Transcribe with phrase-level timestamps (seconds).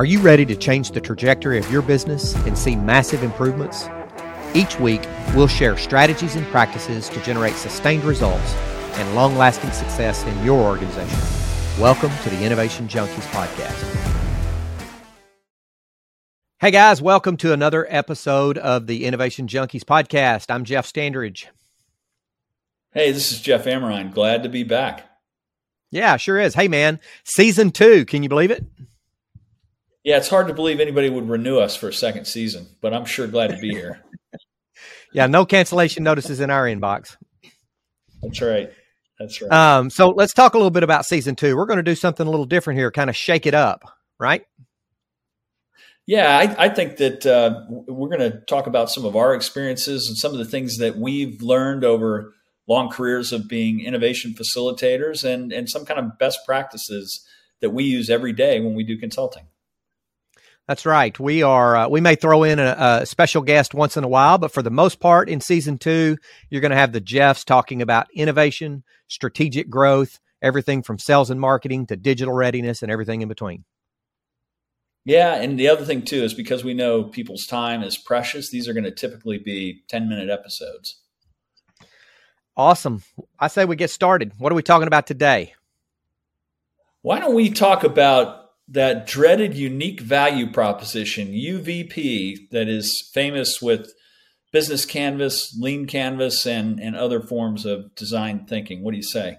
[0.00, 3.86] Are you ready to change the trajectory of your business and see massive improvements?
[4.54, 8.54] Each week, we'll share strategies and practices to generate sustained results
[8.94, 11.18] and long lasting success in your organization.
[11.78, 13.76] Welcome to the Innovation Junkies Podcast.
[16.60, 20.46] Hey guys, welcome to another episode of the Innovation Junkies Podcast.
[20.50, 21.48] I'm Jeff Standridge.
[22.92, 24.14] Hey, this is Jeff Amrine.
[24.14, 25.10] Glad to be back.
[25.90, 26.54] Yeah, sure is.
[26.54, 28.06] Hey man, season two.
[28.06, 28.64] Can you believe it?
[30.02, 33.04] Yeah, it's hard to believe anybody would renew us for a second season, but I'm
[33.04, 34.00] sure glad to be here.
[35.12, 37.16] yeah, no cancellation notices in our inbox.
[38.22, 38.72] That's right.
[39.18, 39.52] That's right.
[39.52, 41.54] Um, so let's talk a little bit about season two.
[41.54, 43.82] We're going to do something a little different here, kind of shake it up,
[44.18, 44.44] right?
[46.06, 50.08] Yeah, I, I think that uh, we're going to talk about some of our experiences
[50.08, 52.32] and some of the things that we've learned over
[52.66, 57.26] long careers of being innovation facilitators and, and some kind of best practices
[57.60, 59.44] that we use every day when we do consulting.
[60.70, 61.18] That's right.
[61.18, 61.74] We are.
[61.74, 64.62] Uh, we may throw in a, a, special guest once in a while, but for
[64.62, 66.16] the most part, in season two,
[66.48, 71.40] you're going to have the Jeffs talking about innovation, strategic growth, everything from sales and
[71.40, 73.64] marketing to digital readiness, and everything in between.
[75.04, 78.50] Yeah, and the other thing too is because we know people's time is precious.
[78.50, 81.00] These are going to typically be ten minute episodes.
[82.56, 83.02] Awesome.
[83.40, 84.34] I say we get started.
[84.38, 85.52] What are we talking about today?
[87.02, 88.39] Why don't we talk about
[88.70, 93.92] that dreaded unique value proposition, UVP, that is famous with
[94.52, 98.82] business canvas, lean canvas, and, and other forms of design thinking.
[98.82, 99.38] What do you say?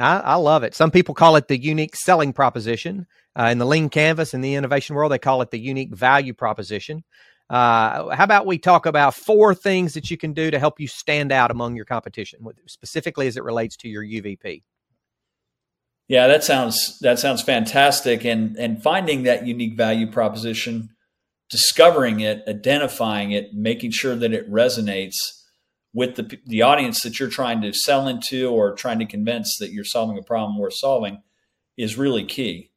[0.00, 0.74] I, I love it.
[0.74, 3.06] Some people call it the unique selling proposition.
[3.38, 6.34] Uh, in the lean canvas in the innovation world, they call it the unique value
[6.34, 7.02] proposition.
[7.48, 10.86] Uh, how about we talk about four things that you can do to help you
[10.86, 14.62] stand out among your competition, specifically as it relates to your UVP?
[16.08, 18.24] Yeah, that sounds that sounds fantastic.
[18.24, 20.90] And and finding that unique value proposition,
[21.48, 25.16] discovering it, identifying it, making sure that it resonates
[25.94, 29.72] with the the audience that you're trying to sell into or trying to convince that
[29.72, 31.22] you're solving a problem worth solving,
[31.76, 32.70] is really key.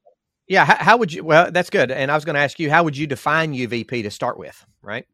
[0.48, 1.24] Yeah, how, how would you?
[1.24, 1.92] Well, that's good.
[1.92, 4.64] And I was going to ask you, how would you define UVP to start with?
[4.82, 5.08] Right.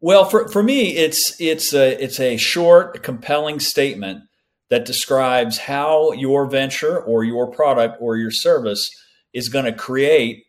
[0.00, 4.27] Well, for, for me, it's it's a it's a short, compelling statement
[4.70, 8.88] that describes how your venture or your product or your service
[9.32, 10.44] is going to create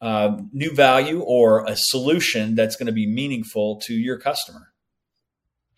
[0.00, 4.71] uh, new value or a solution that's going to be meaningful to your customer.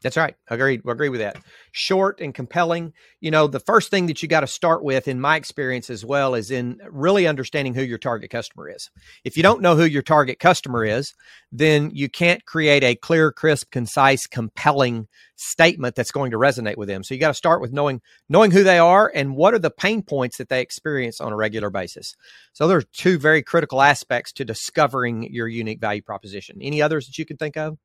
[0.04, 0.34] That's right.
[0.48, 0.82] Agreed.
[0.84, 1.38] We agree with that.
[1.72, 2.92] Short and compelling.
[3.22, 6.04] You know, the first thing that you got to start with, in my experience as
[6.04, 8.90] well, is in really understanding who your target customer is.
[9.24, 11.14] If you don't know who your target customer is,
[11.50, 16.88] then you can't create a clear, crisp, concise, compelling statement that's going to resonate with
[16.88, 17.02] them.
[17.02, 19.70] So you got to start with knowing knowing who they are and what are the
[19.70, 22.14] pain points that they experience on a regular basis.
[22.52, 26.58] So there are two very critical aspects to discovering your unique value proposition.
[26.60, 27.78] Any others that you can think of?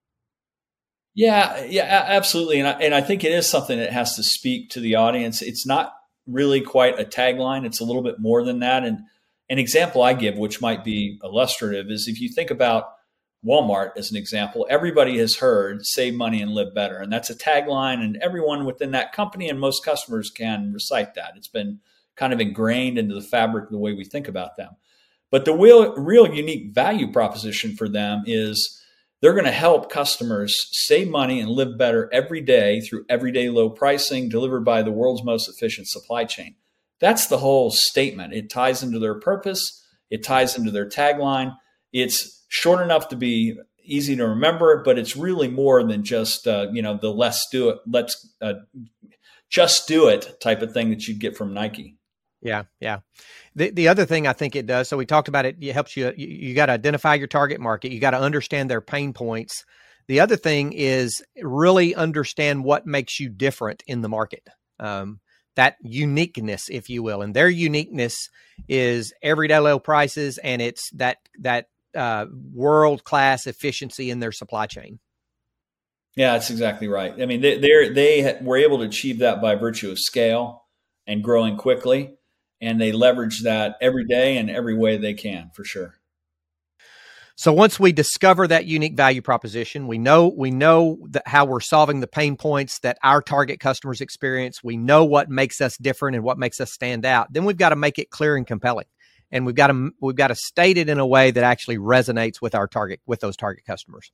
[1.20, 2.60] Yeah, yeah, absolutely.
[2.60, 5.42] And I, and I think it is something that has to speak to the audience.
[5.42, 5.92] It's not
[6.26, 7.66] really quite a tagline.
[7.66, 8.86] It's a little bit more than that.
[8.86, 9.00] And
[9.50, 12.86] an example I give, which might be illustrative, is if you think about
[13.46, 17.00] Walmart as an example, everybody has heard save money and live better.
[17.00, 21.34] And that's a tagline, and everyone within that company and most customers can recite that.
[21.36, 21.82] It's been
[22.16, 24.70] kind of ingrained into the fabric of the way we think about them.
[25.32, 28.82] But the real, real unique value proposition for them is
[29.22, 33.70] they're going to help customers save money and live better every day through everyday low
[33.70, 36.56] pricing delivered by the world's most efficient supply chain.
[37.00, 38.34] That's the whole statement.
[38.34, 41.56] It ties into their purpose, it ties into their tagline.
[41.92, 46.68] It's short enough to be easy to remember, but it's really more than just uh,
[46.72, 48.54] you know the let's do it, let's uh,
[49.50, 51.99] just do it type of thing that you'd get from Nike.
[52.42, 53.00] Yeah, yeah.
[53.56, 54.88] The the other thing I think it does.
[54.88, 55.58] So we talked about it.
[55.60, 56.14] It helps you.
[56.16, 57.92] You, you got to identify your target market.
[57.92, 59.66] You got to understand their pain points.
[60.08, 64.48] The other thing is really understand what makes you different in the market.
[64.80, 65.20] Um,
[65.56, 68.30] that uniqueness, if you will, and their uniqueness
[68.70, 74.68] is everyday low prices, and it's that that uh, world class efficiency in their supply
[74.68, 75.00] chain.
[76.16, 77.22] Yeah, that's exactly right.
[77.22, 80.64] I mean, they they they were able to achieve that by virtue of scale
[81.06, 82.16] and growing quickly
[82.62, 85.96] and they leverage that every day and every way they can for sure.
[87.40, 91.62] So once we discover that unique value proposition, we know we know that how we're
[91.62, 94.62] solving the pain points that our target customers experience.
[94.62, 97.32] We know what makes us different and what makes us stand out.
[97.32, 98.88] Then we've got to make it clear and compelling,
[99.32, 102.42] and we've got to we've got to state it in a way that actually resonates
[102.42, 104.12] with our target with those target customers.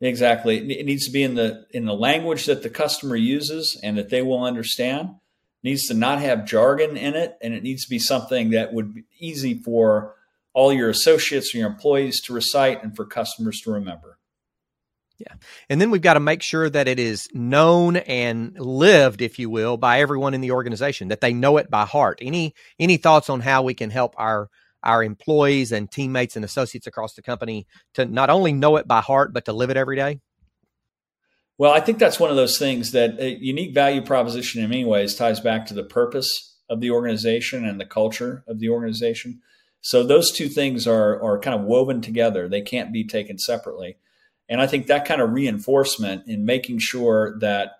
[0.00, 3.98] Exactly, it needs to be in the in the language that the customer uses and
[3.98, 5.16] that they will understand
[5.62, 8.94] needs to not have jargon in it, and it needs to be something that would
[8.94, 10.14] be easy for
[10.54, 14.18] all your associates and your employees to recite and for customers to remember.
[15.18, 15.34] Yeah.
[15.70, 19.48] And then we've got to make sure that it is known and lived, if you
[19.48, 22.18] will, by everyone in the organization, that they know it by heart.
[22.20, 24.50] Any any thoughts on how we can help our
[24.82, 29.00] our employees and teammates and associates across the company to not only know it by
[29.00, 30.20] heart, but to live it every day?
[31.58, 34.84] Well, I think that's one of those things that a unique value proposition in many
[34.84, 39.40] ways ties back to the purpose of the organization and the culture of the organization.
[39.80, 42.48] So those two things are are kind of woven together.
[42.48, 43.96] They can't be taken separately.
[44.48, 47.72] And I think that kind of reinforcement in making sure that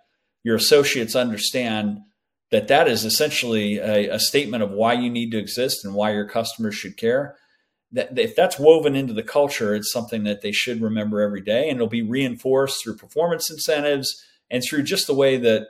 [0.43, 2.01] your associates understand
[2.51, 6.13] that that is essentially a, a, statement of why you need to exist and why
[6.13, 7.37] your customers should care.
[7.97, 11.69] That if that's woven into the culture, it's something that they should remember every day,
[11.69, 15.69] and it'll be reinforced through performance incentives and through just the way that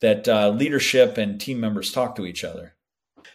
[0.00, 2.74] that uh, leadership and team members talk to each other.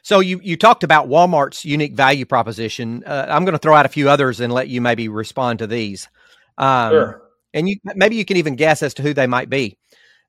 [0.02, 3.04] So you you talked about Walmart's unique value proposition.
[3.06, 5.68] Uh, I'm going to throw out a few others and let you maybe respond to
[5.68, 6.08] these.
[6.58, 7.22] Um, sure.
[7.54, 9.78] And you maybe you can even guess as to who they might be.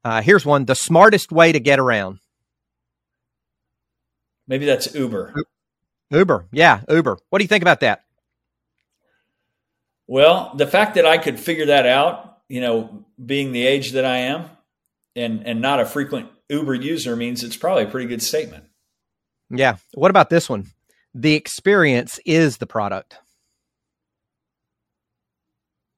[0.05, 2.19] Uh, here's one: the smartest way to get around.
[4.47, 5.35] Maybe that's Uber.
[6.15, 7.19] Uber, yeah, Uber.
[7.31, 8.05] What do you think about that?
[10.07, 14.05] Well, the fact that I could figure that out, you know, being the age that
[14.05, 14.51] I am,
[15.17, 18.65] and and not a frequent Uber user means it's probably a pretty good statement.
[19.51, 19.77] Yeah.
[19.95, 20.67] What about this one?
[21.15, 23.19] The experience is the product.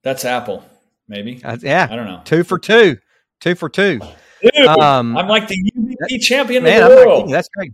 [0.05, 0.65] That's Apple,
[1.09, 1.43] maybe.
[1.43, 2.21] Uh, yeah, I don't know.
[2.25, 2.99] Two for two,
[3.41, 4.01] two for two.
[4.43, 7.31] Dude, um, I'm like the UVP champion man, of the world.
[7.31, 7.73] That's great.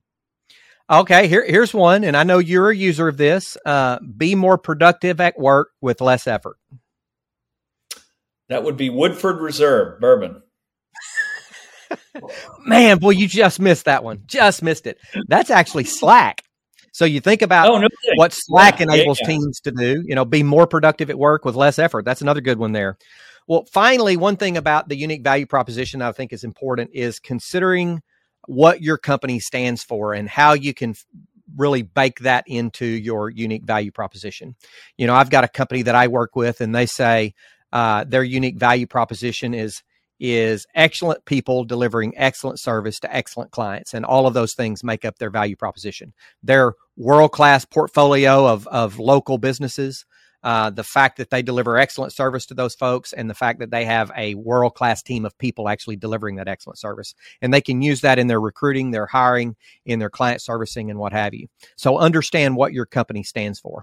[0.92, 3.56] Okay, here, here's one, and I know you're a user of this.
[3.64, 6.58] Uh, be more productive at work with less effort.
[8.50, 10.42] That would be Woodford Reserve bourbon.
[12.66, 14.24] Man, boy, you just missed that one.
[14.26, 14.98] Just missed it.
[15.28, 16.42] That's actually Slack.
[16.92, 19.38] So you think about oh, no what Slack yeah, enables yeah, yeah.
[19.38, 22.04] teams to do, you know, be more productive at work with less effort.
[22.04, 22.98] That's another good one there.
[23.48, 28.02] Well, finally, one thing about the unique value proposition I think is important is considering
[28.46, 30.94] what your company stands for and how you can
[31.56, 34.56] really bake that into your unique value proposition.
[34.96, 37.34] You know, I've got a company that I work with, and they say
[37.72, 39.82] uh, their unique value proposition is
[40.24, 43.92] is excellent people delivering excellent service to excellent clients.
[43.92, 46.12] And all of those things make up their value proposition.
[46.44, 50.04] Their world class portfolio of, of local businesses,
[50.42, 53.70] uh, the fact that they deliver excellent service to those folks, and the fact that
[53.70, 57.14] they have a world class team of people actually delivering that excellent service.
[57.40, 60.98] And they can use that in their recruiting, their hiring, in their client servicing, and
[60.98, 61.48] what have you.
[61.76, 63.82] So understand what your company stands for.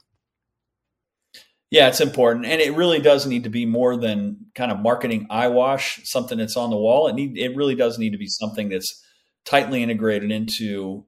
[1.72, 5.28] Yeah, it's important, and it really does need to be more than kind of marketing
[5.30, 7.08] eyewash, something that's on the wall.
[7.08, 9.04] It need it really does need to be something that's
[9.46, 11.06] tightly integrated into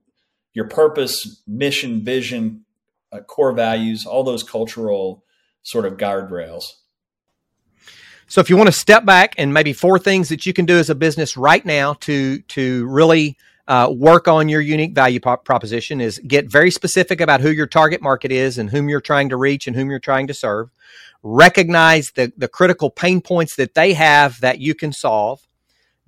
[0.54, 2.64] your purpose, mission, vision,
[3.10, 5.24] uh, core values, all those cultural
[5.62, 6.72] sort of guardrails.
[8.26, 10.78] So, if you want to step back and maybe four things that you can do
[10.78, 13.36] as a business right now to to really
[13.68, 18.02] uh, work on your unique value proposition is get very specific about who your target
[18.02, 20.70] market is and whom you're trying to reach and whom you're trying to serve.
[21.22, 25.46] Recognize the, the critical pain points that they have that you can solve.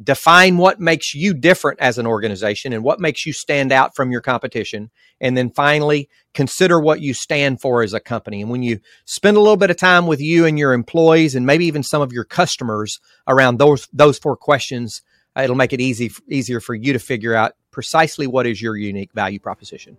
[0.02, 4.10] Define what makes you different as an organization and what makes you stand out from
[4.10, 4.90] your competition.
[5.20, 8.42] And then finally, consider what you stand for as a company.
[8.42, 11.46] And when you spend a little bit of time with you and your employees and
[11.46, 12.98] maybe even some of your customers
[13.28, 15.02] around those, those four questions,
[15.36, 18.76] uh, it'll make it easy easier for you to figure out precisely what is your
[18.76, 19.96] unique value proposition.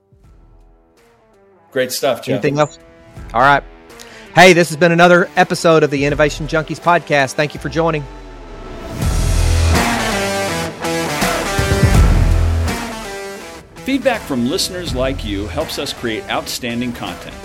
[1.71, 2.43] Great stuff, Jeff.
[2.43, 2.79] Anything else?
[3.33, 3.63] All right.
[4.33, 7.33] Hey, this has been another episode of the Innovation Junkies podcast.
[7.33, 8.03] Thank you for joining.
[13.85, 17.35] Feedback from listeners like you helps us create outstanding content.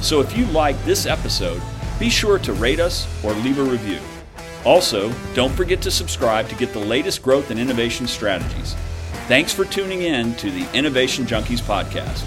[0.00, 1.60] So if you like this episode,
[1.98, 3.98] be sure to rate us or leave a review.
[4.64, 8.74] Also, don't forget to subscribe to get the latest growth and innovation strategies.
[9.26, 12.24] Thanks for tuning in to the Innovation Junkies podcast.